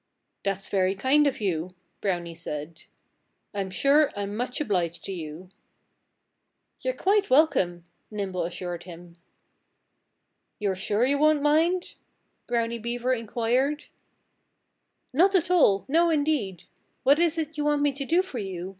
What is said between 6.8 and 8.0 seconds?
quite welcome,"